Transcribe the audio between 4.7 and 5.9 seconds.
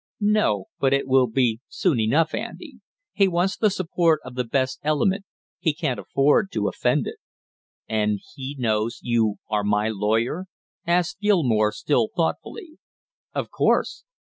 element. He